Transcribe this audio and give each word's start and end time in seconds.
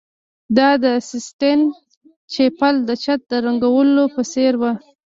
دا 0.57 0.69
د 0.83 0.85
سیسټین 1.09 1.59
چیپل 2.33 2.75
د 2.87 2.89
چت 3.03 3.19
د 3.31 3.33
رنګولو 3.45 4.03
په 4.15 4.21
څیر 4.31 4.53
و 4.61 4.63